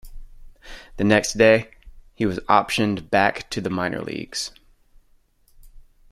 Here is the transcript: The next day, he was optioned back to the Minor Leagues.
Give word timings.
The 0.97 1.03
next 1.03 1.33
day, 1.33 1.69
he 2.15 2.25
was 2.25 2.39
optioned 2.49 3.11
back 3.11 3.47
to 3.51 3.61
the 3.61 3.69
Minor 3.69 4.01
Leagues. 4.01 4.49